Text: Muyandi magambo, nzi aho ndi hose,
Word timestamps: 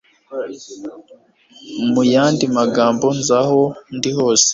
Muyandi 1.93 2.43
magambo, 2.57 3.05
nzi 3.17 3.33
aho 3.41 3.61
ndi 3.95 4.09
hose, 4.17 4.47